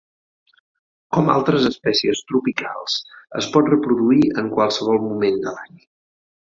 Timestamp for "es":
3.43-3.53